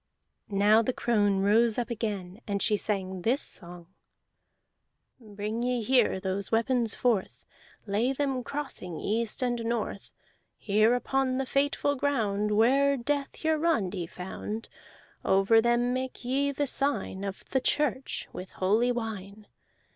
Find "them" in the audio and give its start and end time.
8.11-8.43, 15.61-15.93